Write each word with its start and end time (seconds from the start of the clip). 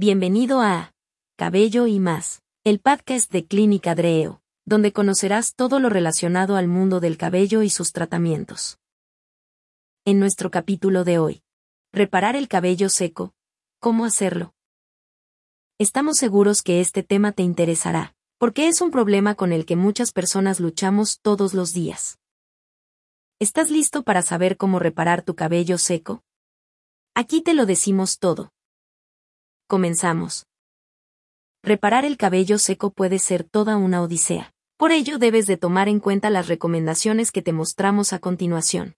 Bienvenido 0.00 0.60
a 0.60 0.94
Cabello 1.36 1.88
y 1.88 1.98
más, 1.98 2.40
el 2.62 2.78
podcast 2.78 3.32
de 3.32 3.48
Clínica 3.48 3.96
Dreo, 3.96 4.40
donde 4.64 4.92
conocerás 4.92 5.56
todo 5.56 5.80
lo 5.80 5.88
relacionado 5.88 6.54
al 6.54 6.68
mundo 6.68 7.00
del 7.00 7.18
cabello 7.18 7.64
y 7.64 7.68
sus 7.68 7.92
tratamientos. 7.92 8.78
En 10.04 10.20
nuestro 10.20 10.52
capítulo 10.52 11.02
de 11.02 11.18
hoy, 11.18 11.42
reparar 11.92 12.36
el 12.36 12.46
cabello 12.46 12.90
seco, 12.90 13.34
¿cómo 13.80 14.04
hacerlo? 14.04 14.54
Estamos 15.80 16.16
seguros 16.16 16.62
que 16.62 16.80
este 16.80 17.02
tema 17.02 17.32
te 17.32 17.42
interesará, 17.42 18.14
porque 18.38 18.68
es 18.68 18.80
un 18.80 18.92
problema 18.92 19.34
con 19.34 19.52
el 19.52 19.66
que 19.66 19.74
muchas 19.74 20.12
personas 20.12 20.60
luchamos 20.60 21.18
todos 21.22 21.54
los 21.54 21.72
días. 21.72 22.20
¿Estás 23.40 23.68
listo 23.68 24.04
para 24.04 24.22
saber 24.22 24.58
cómo 24.58 24.78
reparar 24.78 25.22
tu 25.22 25.34
cabello 25.34 25.76
seco? 25.76 26.22
Aquí 27.16 27.42
te 27.42 27.52
lo 27.52 27.66
decimos 27.66 28.20
todo. 28.20 28.52
Comenzamos. 29.70 30.46
Reparar 31.62 32.06
el 32.06 32.16
cabello 32.16 32.56
seco 32.56 32.90
puede 32.90 33.18
ser 33.18 33.44
toda 33.44 33.76
una 33.76 34.00
odisea. 34.00 34.54
Por 34.78 34.92
ello 34.92 35.18
debes 35.18 35.46
de 35.46 35.58
tomar 35.58 35.90
en 35.90 36.00
cuenta 36.00 36.30
las 36.30 36.48
recomendaciones 36.48 37.30
que 37.30 37.42
te 37.42 37.52
mostramos 37.52 38.14
a 38.14 38.18
continuación. 38.18 38.96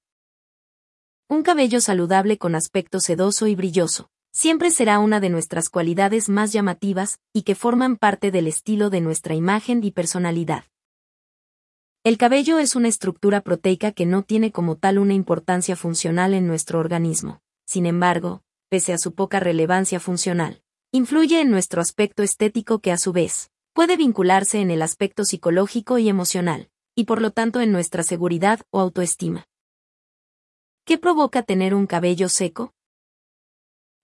Un 1.29 1.43
cabello 1.43 1.80
saludable 1.80 2.39
con 2.39 2.55
aspecto 2.55 3.01
sedoso 3.01 3.49
y 3.49 3.57
brilloso, 3.57 4.11
siempre 4.30 4.71
será 4.71 5.01
una 5.01 5.19
de 5.19 5.30
nuestras 5.30 5.71
cualidades 5.71 6.29
más 6.29 6.53
llamativas 6.53 7.19
y 7.33 7.43
que 7.43 7.57
forman 7.57 7.97
parte 7.97 8.30
del 8.30 8.47
estilo 8.47 8.91
de 8.91 9.01
nuestra 9.01 9.35
imagen 9.35 9.83
y 9.83 9.91
personalidad. 9.91 10.66
El 12.05 12.16
cabello 12.16 12.61
es 12.61 12.77
una 12.77 12.87
estructura 12.87 13.41
proteica 13.41 13.91
que 13.91 14.07
no 14.07 14.23
tiene 14.23 14.52
como 14.52 14.77
tal 14.77 15.01
una 15.01 15.15
importancia 15.15 15.75
funcional 15.75 16.33
en 16.33 16.47
nuestro 16.47 16.79
organismo. 16.79 17.41
Sin 17.66 17.87
embargo, 17.87 18.45
pese 18.71 18.93
a 18.93 18.99
su 18.99 19.15
poca 19.15 19.41
relevancia 19.41 19.99
funcional, 19.99 20.63
influye 20.93 21.41
en 21.41 21.51
nuestro 21.51 21.80
aspecto 21.80 22.25
estético 22.25 22.80
que 22.80 22.91
a 22.91 22.99
su 22.99 23.12
vez, 23.12 23.51
puede 23.73 23.97
vincularse 23.97 24.61
en 24.61 24.73
el 24.73 24.83
aspecto 24.83 25.24
psicológico 25.24 25.99
y 25.99 26.09
emocional, 26.09 26.69
y 26.96 27.05
por 27.05 27.23
lo 27.23 27.30
tanto 27.30 27.60
en 27.60 27.71
nuestra 27.71 28.02
seguridad 28.02 28.60
o 28.71 28.80
autoestima. 28.80 29.46
¿Qué 30.85 30.99
provoca 30.99 31.45
tener 31.45 31.74
un 31.74 31.87
cabello 31.87 32.29
seco? 32.29 32.74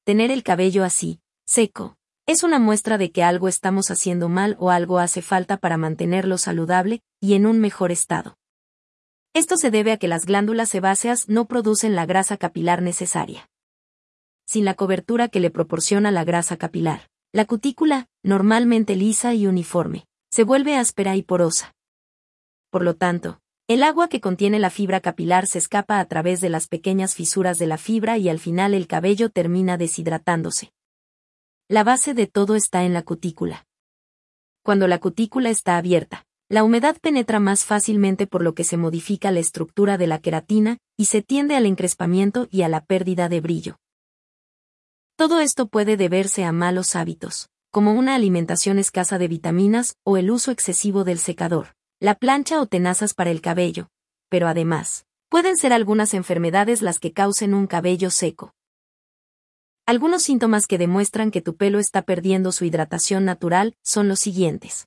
Tener 0.05 0.31
el 0.31 0.45
cabello 0.45 0.85
así, 0.85 1.21
seco, 1.45 1.97
es 2.27 2.45
una 2.45 2.61
muestra 2.61 2.99
de 2.99 3.11
que 3.11 3.25
algo 3.25 3.49
estamos 3.49 3.91
haciendo 3.91 4.29
mal 4.29 4.57
o 4.61 4.71
algo 4.71 5.01
hace 5.01 5.23
falta 5.23 5.57
para 5.57 5.77
mantenerlo 5.77 6.39
saludable 6.39 7.03
y 7.21 7.35
en 7.35 7.47
un 7.47 7.59
mejor 7.59 7.91
estado. 7.91 8.39
Esto 9.35 9.57
se 9.57 9.73
debe 9.73 9.91
a 9.91 9.97
que 9.97 10.07
las 10.07 10.25
glándulas 10.25 10.69
sebáceas 10.69 11.29
no 11.29 11.47
producen 11.47 11.97
la 11.97 12.07
grasa 12.07 12.37
capilar 12.37 12.81
necesaria. 12.81 13.49
Sin 14.47 14.65
la 14.65 14.75
cobertura 14.75 15.29
que 15.29 15.41
le 15.41 15.51
proporciona 15.51 16.13
la 16.13 16.25
grasa 16.25 16.57
capilar, 16.57 17.09
la 17.33 17.47
cutícula, 17.47 18.09
normalmente 18.23 18.95
lisa 18.95 19.35
y 19.35 19.49
uniforme, 19.49 20.07
se 20.31 20.45
vuelve 20.45 20.77
áspera 20.77 21.17
y 21.17 21.23
porosa. 21.23 21.75
Por 22.71 22.83
lo 22.83 22.95
tanto, 22.95 23.41
el 23.67 23.83
agua 23.83 24.09
que 24.09 24.21
contiene 24.21 24.61
la 24.61 24.71
fibra 24.71 25.01
capilar 25.01 25.49
se 25.49 25.59
escapa 25.59 25.99
a 25.99 26.05
través 26.05 26.41
de 26.41 26.49
las 26.49 26.69
pequeñas 26.69 27.17
fisuras 27.17 27.59
de 27.59 27.67
la 27.67 27.77
fibra 27.77 28.19
y 28.19 28.29
al 28.29 28.39
final 28.39 28.75
el 28.75 28.87
cabello 28.87 29.31
termina 29.31 29.77
deshidratándose. 29.77 30.73
La 31.69 31.83
base 31.83 32.15
de 32.15 32.29
todo 32.29 32.55
está 32.55 32.85
en 32.85 32.95
la 32.95 33.03
cutícula. 33.03 33.67
Cuando 34.63 34.87
la 34.87 35.01
cutícula 35.01 35.51
está 35.51 35.77
abierta, 35.77 36.25
la 36.49 36.63
humedad 36.63 36.97
penetra 37.01 37.41
más 37.41 37.65
fácilmente 37.65 38.29
por 38.29 38.43
lo 38.43 38.55
que 38.55 38.63
se 38.63 38.77
modifica 38.77 39.33
la 39.33 39.41
estructura 39.41 39.99
de 39.99 40.07
la 40.07 40.21
queratina 40.21 40.79
y 40.97 41.07
se 41.07 41.23
tiende 41.23 41.57
al 41.57 41.67
encrespamiento 41.67 42.47
y 42.53 42.63
a 42.63 42.69
la 42.69 42.85
pérdida 42.85 43.29
de 43.29 43.41
brillo. 43.41 43.79
Todo 45.17 45.41
esto 45.41 45.67
puede 45.67 45.97
deberse 45.97 46.45
a 46.45 46.53
malos 46.53 46.95
hábitos, 46.95 47.49
como 47.71 47.95
una 47.95 48.15
alimentación 48.15 48.79
escasa 48.79 49.17
de 49.17 49.29
vitaminas 49.29 49.97
o 50.05 50.19
el 50.19 50.31
uso 50.31 50.51
excesivo 50.51 51.05
del 51.05 51.19
secador, 51.19 51.75
la 52.01 52.17
plancha 52.17 52.61
o 52.61 52.67
tenazas 52.67 53.15
para 53.15 53.31
el 53.31 53.41
cabello, 53.41 53.89
pero 54.29 54.47
además, 54.47 55.07
pueden 55.31 55.57
ser 55.57 55.73
algunas 55.73 56.13
enfermedades 56.13 56.83
las 56.83 56.99
que 56.99 57.15
causen 57.15 57.55
un 57.55 57.67
cabello 57.67 58.11
seco. 58.11 58.53
Algunos 59.87 60.23
síntomas 60.23 60.67
que 60.67 60.77
demuestran 60.77 61.31
que 61.31 61.41
tu 61.41 61.57
pelo 61.57 61.79
está 61.79 62.03
perdiendo 62.03 62.53
su 62.53 62.67
hidratación 62.67 63.25
natural 63.25 63.75
son 63.83 64.09
los 64.09 64.21
siguientes. 64.21 64.87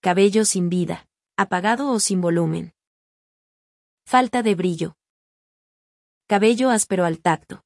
Cabello 0.00 0.46
sin 0.46 0.70
vida, 0.70 1.06
apagado 1.36 1.90
o 1.90 2.00
sin 2.00 2.22
volumen. 2.22 2.72
Falta 4.06 4.42
de 4.42 4.54
brillo. 4.54 4.96
Cabello 6.26 6.70
áspero 6.70 7.04
al 7.04 7.20
tacto. 7.20 7.64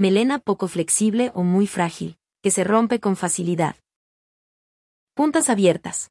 Melena 0.00 0.38
poco 0.38 0.66
flexible 0.66 1.30
o 1.34 1.42
muy 1.42 1.66
frágil, 1.66 2.16
que 2.42 2.50
se 2.50 2.64
rompe 2.64 3.00
con 3.00 3.16
facilidad. 3.16 3.76
Puntas 5.12 5.50
abiertas. 5.50 6.10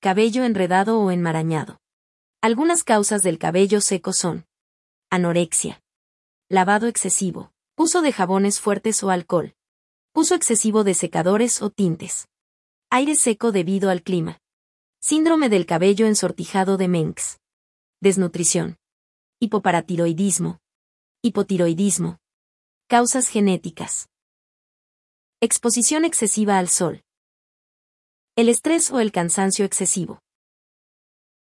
Cabello 0.00 0.42
enredado 0.42 0.98
o 1.00 1.12
enmarañado. 1.12 1.78
Algunas 2.40 2.82
causas 2.82 3.22
del 3.22 3.38
cabello 3.38 3.80
seco 3.80 4.12
son 4.12 4.44
anorexia, 5.08 5.80
lavado 6.48 6.88
excesivo, 6.88 7.52
Uso 7.80 8.02
de 8.02 8.12
jabones 8.12 8.58
fuertes 8.58 9.04
o 9.04 9.10
alcohol. 9.10 9.54
Uso 10.12 10.34
excesivo 10.34 10.82
de 10.82 10.94
secadores 10.94 11.62
o 11.62 11.70
tintes. 11.70 12.26
Aire 12.90 13.14
seco 13.14 13.52
debido 13.52 13.88
al 13.88 14.02
clima. 14.02 14.40
Síndrome 15.00 15.48
del 15.48 15.64
cabello 15.64 16.06
ensortijado 16.06 16.76
de 16.76 16.88
Menks. 16.88 17.38
Desnutrición. 18.00 18.78
Hipoparatiroidismo. 19.38 20.58
Hipotiroidismo. 21.22 22.18
Causas 22.90 23.28
genéticas. 23.28 24.08
Exposición 25.42 26.06
excesiva 26.06 26.56
al 26.56 26.70
sol. 26.70 27.02
El 28.34 28.48
estrés 28.48 28.90
o 28.90 28.98
el 28.98 29.12
cansancio 29.12 29.66
excesivo. 29.66 30.20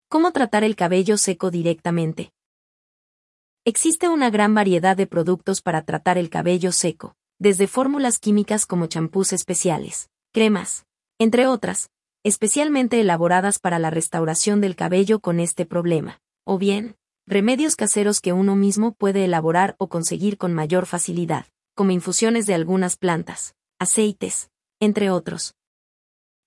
¿Cómo 0.08 0.32
tratar 0.32 0.64
el 0.64 0.78
cabello 0.78 1.18
seco 1.18 1.52
directamente? 1.52 2.32
Existe 3.66 4.08
una 4.08 4.30
gran 4.30 4.56
variedad 4.56 4.96
de 4.96 5.06
productos 5.06 5.62
para 5.62 5.84
tratar 5.84 6.18
el 6.18 6.30
cabello 6.30 6.72
seco, 6.72 7.14
desde 7.40 7.68
fórmulas 7.68 8.20
químicas 8.20 8.66
como 8.66 8.88
champús 8.88 9.34
especiales, 9.34 10.09
cremas, 10.32 10.86
entre 11.20 11.48
otras, 11.48 11.90
especialmente 12.24 13.02
elaboradas 13.02 13.59
para 13.59 13.80
la 13.80 13.90
restauración 13.90 14.62
del 14.62 14.78
cabello 14.78 15.20
con 15.20 15.42
este 15.42 15.66
problema, 15.66 16.22
o 16.46 16.58
bien, 16.58 16.96
remedios 17.25 17.75
caseros 17.75 18.19
que 18.19 18.34
uno 18.34 18.56
mismo 18.56 18.94
puede 18.94 19.25
elaborar 19.25 19.75
o 19.78 19.88
conseguir 19.88 20.38
con 20.38 20.53
mayor 20.53 20.85
facilidad, 20.85 21.45
como 21.73 21.91
infusiones 21.91 22.45
de 22.45 22.53
algunas 22.53 22.97
plantas, 22.97 23.56
aceites, 23.79 24.50
entre 24.79 25.09
otros. 25.09 25.56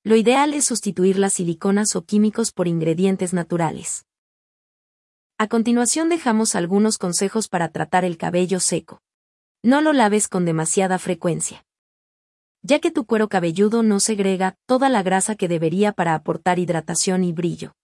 Lo 0.04 0.16
ideal 0.16 0.54
es 0.54 0.66
sustituir 0.66 1.18
las 1.18 1.34
siliconas 1.34 1.96
o 1.96 2.04
químicos 2.04 2.52
por 2.52 2.68
ingredientes 2.68 3.32
naturales. 3.32 4.06
A 5.38 5.48
continuación 5.48 6.08
dejamos 6.08 6.54
algunos 6.54 6.96
consejos 6.96 7.48
para 7.48 7.70
tratar 7.70 8.04
el 8.04 8.16
cabello 8.16 8.60
seco. 8.60 9.00
No 9.62 9.80
lo 9.80 9.92
laves 9.92 10.28
con 10.28 10.44
demasiada 10.44 10.98
frecuencia. 10.98 11.64
Ya 12.62 12.78
que 12.78 12.90
tu 12.90 13.04
cuero 13.04 13.28
cabelludo 13.28 13.82
no 13.82 14.00
segrega 14.00 14.56
toda 14.66 14.88
la 14.88 15.02
grasa 15.02 15.34
que 15.34 15.48
debería 15.48 15.92
para 15.92 16.14
aportar 16.14 16.58
hidratación 16.58 17.24
y 17.24 17.32
brillo. 17.32 17.74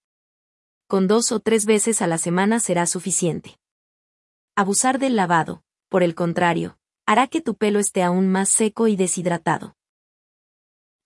Con 0.92 1.08
dos 1.08 1.32
o 1.32 1.41
tres 1.41 1.64
veces 1.64 2.03
a 2.03 2.06
la 2.06 2.19
semana 2.19 2.60
será 2.60 2.84
suficiente. 2.84 3.58
Abusar 4.54 4.98
del 4.98 5.16
lavado, 5.16 5.62
por 5.88 6.03
el 6.03 6.14
contrario, 6.14 6.76
hará 7.06 7.28
que 7.28 7.41
tu 7.41 7.54
pelo 7.54 7.78
esté 7.78 8.03
aún 8.03 8.28
más 8.28 8.50
seco 8.50 8.88
y 8.88 8.97
deshidratado. 8.97 9.75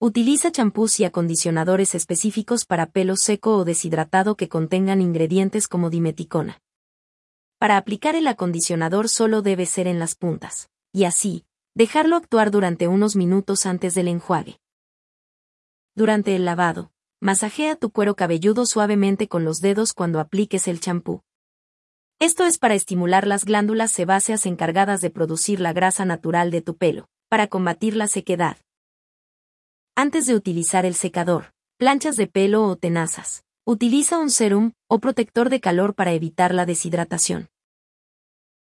Utiliza 0.01 0.51
champús 0.51 0.99
y 0.99 1.05
acondicionadores 1.05 1.95
específicos 1.95 2.65
para 2.65 2.87
pelo 2.87 3.15
seco 3.15 3.59
o 3.59 3.65
deshidratado 3.65 4.37
que 4.37 4.49
contengan 4.49 5.01
ingredientes 5.01 5.69
como 5.69 5.89
dimeticona. 5.89 6.61
Para 7.61 7.77
aplicar 7.77 8.17
el 8.17 8.27
acondicionador 8.27 9.09
solo 9.09 9.41
debe 9.41 9.67
ser 9.67 9.87
en 9.87 10.01
las 10.01 10.17
puntas, 10.17 10.69
y 10.93 11.05
así, 11.05 11.45
dejarlo 11.77 12.17
actuar 12.17 12.51
durante 12.51 12.89
unos 12.89 13.15
minutos 13.15 13.67
antes 13.67 13.95
del 13.95 14.09
enjuague. 14.09 14.59
Durante 15.95 16.35
el 16.35 16.45
lavado, 16.45 16.91
masajea 17.21 17.77
tu 17.77 17.91
cuero 17.91 18.15
cabelludo 18.15 18.67
suavemente 18.67 19.29
con 19.29 19.45
los 19.45 19.61
dedos 19.61 19.93
cuando 19.93 20.21
apliques 20.21 20.69
el 20.69 20.81
champú. 20.81 21.23
Esto 22.19 22.45
es 22.45 22.59
para 22.59 22.75
estimular 22.75 23.27
las 23.27 23.45
glándulas 23.45 23.91
sebáceas 23.91 24.47
encargadas 24.47 25.01
de 25.01 25.11
producir 25.11 25.61
la 25.61 25.73
grasa 25.73 26.05
natural 26.05 26.51
de 26.51 26.63
tu 26.63 26.77
pelo, 26.77 27.09
para 27.29 27.47
combatir 27.47 27.97
la 27.97 28.07
sequedad. 28.07 28.57
Antes 29.95 30.27
de 30.27 30.35
utilizar 30.35 30.85
el 30.85 30.95
secador, 30.95 31.53
planchas 31.79 32.17
de 32.17 32.27
pelo 32.27 32.65
o 32.65 32.77
tenazas, 32.77 33.45
utiliza 33.65 34.19
un 34.19 34.31
serum 34.31 34.73
o 34.89 34.99
protector 34.99 35.51
de 35.51 35.61
calor 35.61 35.95
para 35.95 36.13
evitar 36.13 36.55
la 36.55 36.67
deshidratación. 36.67 37.49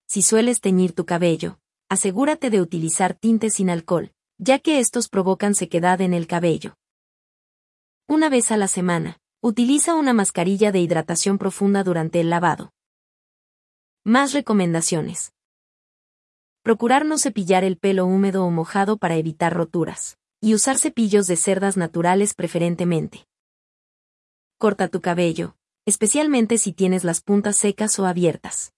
Si 0.08 0.22
sueles 0.22 0.62
teñir 0.62 0.94
tu 0.94 1.06
cabello, 1.06 1.60
asegúrate 1.90 2.50
de 2.50 2.60
utilizar 2.60 3.14
tintes 3.14 3.56
sin 3.56 3.70
alcohol, 3.70 4.12
ya 4.38 4.60
que 4.60 4.80
estos 4.80 5.08
provocan 5.08 5.56
sequedad 5.56 6.02
en 6.02 6.14
el 6.14 6.28
cabello. 6.28 6.76
Una 8.12 8.28
vez 8.28 8.52
a 8.52 8.58
la 8.58 8.68
semana, 8.68 9.22
utiliza 9.42 9.96
una 9.96 10.12
mascarilla 10.12 10.74
de 10.74 10.82
hidratación 10.82 11.38
profunda 11.38 11.82
durante 11.82 12.20
el 12.20 12.30
lavado. 12.30 12.74
Más 14.04 14.34
recomendaciones. 14.34 15.32
Procurar 16.62 17.06
no 17.06 17.18
cepillar 17.18 17.64
el 17.64 17.78
pelo 17.78 18.06
húmedo 18.06 18.44
o 18.44 18.52
mojado 18.52 18.98
para 18.98 19.16
evitar 19.16 19.54
roturas. 19.54 20.18
Y 20.42 20.56
usar 20.56 20.78
cepillos 20.78 21.26
de 21.28 21.38
cerdas 21.38 21.78
naturales 21.78 22.34
preferentemente. 22.34 23.30
Corta 24.58 24.90
tu 24.90 25.00
cabello, 25.00 25.56
especialmente 25.86 26.58
si 26.58 26.74
tienes 26.74 27.06
las 27.06 27.22
puntas 27.22 27.56
secas 27.56 27.98
o 27.98 28.06
abiertas. 28.06 28.74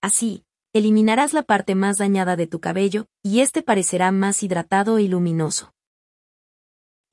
Así, 0.00 0.44
eliminarás 0.72 1.32
la 1.32 1.44
parte 1.44 1.76
más 1.76 1.96
dañada 1.98 2.34
de 2.34 2.48
tu 2.48 2.58
cabello, 2.58 3.06
y 3.22 3.38
este 3.38 3.62
parecerá 3.62 4.10
más 4.10 4.42
hidratado 4.42 4.98
y 4.98 5.06
luminoso. 5.06 5.72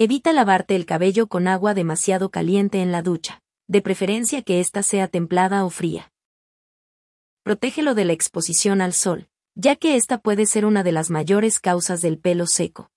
Evita 0.02 0.32
lavarte 0.32 0.78
el 0.78 0.86
cabello 0.86 1.28
con 1.28 1.50
agua 1.50 1.74
demasiado 1.74 2.32
caliente 2.32 2.82
en 2.82 2.94
la 2.94 3.02
ducha, 3.02 3.42
de 3.68 3.82
preferencia 3.82 4.42
que 4.44 4.62
ésta 4.62 4.82
sea 4.82 5.10
templada 5.10 5.66
o 5.66 5.70
fría. 5.70 6.14
Protégelo 7.44 7.94
de 7.96 8.06
la 8.06 8.14
exposición 8.14 8.80
al 8.80 8.94
sol, 8.94 9.28
ya 9.56 9.76
que 9.76 9.98
esta 9.98 10.18
puede 10.18 10.46
ser 10.46 10.66
una 10.66 10.84
de 10.84 10.94
las 10.94 11.10
mayores 11.10 11.60
causas 11.60 12.02
del 12.02 12.18
pelo 12.18 12.48
seco. 12.48 12.90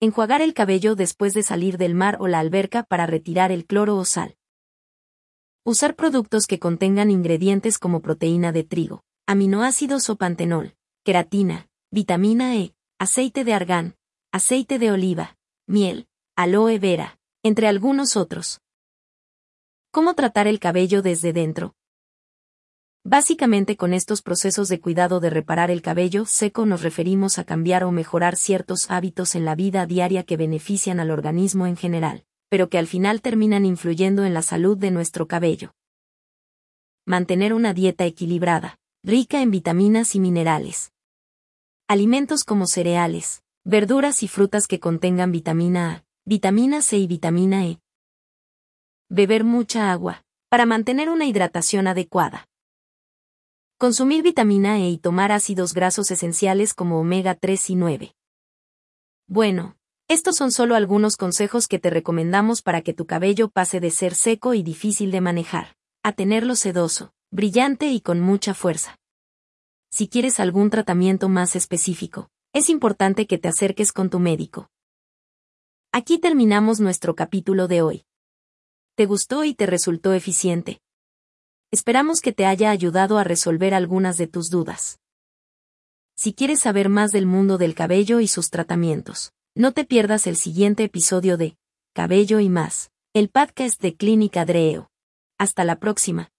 Enjuagar 0.00 0.42
el 0.42 0.52
cabello 0.52 0.96
después 0.96 1.32
de 1.32 1.44
salir 1.44 1.78
del 1.78 1.94
mar 1.94 2.16
o 2.18 2.26
la 2.26 2.40
alberca 2.40 2.82
para 2.82 3.06
retirar 3.06 3.52
el 3.52 3.64
cloro 3.64 3.98
o 3.98 4.04
sal. 4.04 4.36
Usar 5.64 5.94
productos 5.94 6.48
que 6.48 6.58
contengan 6.58 7.08
ingredientes 7.08 7.78
como 7.78 8.02
proteína 8.02 8.50
de 8.50 8.64
trigo, 8.64 9.04
aminoácidos 9.28 10.10
o 10.10 10.16
pantenol, 10.16 10.74
queratina, 11.04 11.68
vitamina 11.92 12.56
E, 12.56 12.74
aceite 12.98 13.44
de 13.44 13.54
argán, 13.54 13.94
aceite 14.32 14.80
de 14.80 14.90
oliva, 14.90 15.37
miel, 15.68 16.08
aloe 16.34 16.78
vera, 16.78 17.18
entre 17.42 17.68
algunos 17.68 18.16
otros. 18.16 18.62
¿Cómo 19.90 20.14
tratar 20.14 20.46
el 20.46 20.60
cabello 20.60 21.02
desde 21.02 21.34
dentro? 21.34 21.74
Básicamente 23.04 23.76
con 23.76 23.92
estos 23.92 24.22
procesos 24.22 24.70
de 24.70 24.80
cuidado 24.80 25.20
de 25.20 25.28
reparar 25.28 25.70
el 25.70 25.82
cabello 25.82 26.24
seco 26.24 26.64
nos 26.64 26.82
referimos 26.82 27.38
a 27.38 27.44
cambiar 27.44 27.84
o 27.84 27.92
mejorar 27.92 28.36
ciertos 28.36 28.90
hábitos 28.90 29.34
en 29.34 29.44
la 29.44 29.54
vida 29.54 29.84
diaria 29.84 30.22
que 30.22 30.38
benefician 30.38 31.00
al 31.00 31.10
organismo 31.10 31.66
en 31.66 31.76
general, 31.76 32.24
pero 32.48 32.70
que 32.70 32.78
al 32.78 32.86
final 32.86 33.20
terminan 33.20 33.66
influyendo 33.66 34.24
en 34.24 34.32
la 34.32 34.42
salud 34.42 34.78
de 34.78 34.90
nuestro 34.90 35.28
cabello. 35.28 35.74
Mantener 37.04 37.52
una 37.52 37.74
dieta 37.74 38.06
equilibrada, 38.06 38.78
rica 39.02 39.42
en 39.42 39.50
vitaminas 39.50 40.14
y 40.14 40.20
minerales. 40.20 40.92
Alimentos 41.88 42.44
como 42.44 42.66
cereales, 42.66 43.42
verduras 43.68 44.22
y 44.22 44.28
frutas 44.28 44.66
que 44.66 44.80
contengan 44.80 45.30
vitamina 45.30 45.92
A, 45.92 46.04
vitamina 46.24 46.80
C 46.80 46.96
y 46.96 47.06
vitamina 47.06 47.66
E. 47.66 47.78
Beber 49.10 49.44
mucha 49.44 49.92
agua, 49.92 50.24
para 50.48 50.64
mantener 50.64 51.10
una 51.10 51.26
hidratación 51.26 51.86
adecuada. 51.86 52.46
Consumir 53.76 54.22
vitamina 54.22 54.78
E 54.78 54.88
y 54.88 54.96
tomar 54.96 55.32
ácidos 55.32 55.74
grasos 55.74 56.10
esenciales 56.10 56.72
como 56.72 56.98
omega 56.98 57.34
3 57.34 57.68
y 57.68 57.74
9. 57.74 58.14
Bueno, 59.26 59.76
estos 60.08 60.36
son 60.36 60.50
solo 60.50 60.74
algunos 60.74 61.18
consejos 61.18 61.68
que 61.68 61.78
te 61.78 61.90
recomendamos 61.90 62.62
para 62.62 62.80
que 62.80 62.94
tu 62.94 63.04
cabello 63.04 63.50
pase 63.50 63.80
de 63.80 63.90
ser 63.90 64.14
seco 64.14 64.54
y 64.54 64.62
difícil 64.62 65.10
de 65.10 65.20
manejar, 65.20 65.76
a 66.02 66.12
tenerlo 66.12 66.54
sedoso, 66.54 67.12
brillante 67.30 67.88
y 67.88 68.00
con 68.00 68.18
mucha 68.18 68.54
fuerza. 68.54 68.96
Si 69.90 70.08
quieres 70.08 70.40
algún 70.40 70.70
tratamiento 70.70 71.28
más 71.28 71.54
específico, 71.54 72.30
es 72.52 72.70
importante 72.70 73.26
que 73.26 73.38
te 73.38 73.48
acerques 73.48 73.92
con 73.92 74.10
tu 74.10 74.18
médico. 74.18 74.70
Aquí 75.92 76.18
terminamos 76.18 76.80
nuestro 76.80 77.14
capítulo 77.14 77.68
de 77.68 77.82
hoy. 77.82 78.04
¿Te 78.94 79.06
gustó 79.06 79.44
y 79.44 79.54
te 79.54 79.66
resultó 79.66 80.12
eficiente? 80.12 80.80
Esperamos 81.70 82.20
que 82.20 82.32
te 82.32 82.46
haya 82.46 82.70
ayudado 82.70 83.18
a 83.18 83.24
resolver 83.24 83.74
algunas 83.74 84.16
de 84.16 84.26
tus 84.26 84.50
dudas. 84.50 84.98
Si 86.16 86.32
quieres 86.32 86.60
saber 86.60 86.88
más 86.88 87.12
del 87.12 87.26
mundo 87.26 87.58
del 87.58 87.74
cabello 87.74 88.20
y 88.20 88.28
sus 88.28 88.50
tratamientos, 88.50 89.32
no 89.54 89.72
te 89.72 89.84
pierdas 89.84 90.26
el 90.26 90.36
siguiente 90.36 90.84
episodio 90.84 91.36
de 91.36 91.56
Cabello 91.94 92.40
y 92.40 92.48
más, 92.48 92.90
el 93.12 93.28
podcast 93.28 93.80
de 93.80 93.96
Clínica 93.96 94.44
Dreo. 94.44 94.90
Hasta 95.36 95.64
la 95.64 95.78
próxima. 95.78 96.30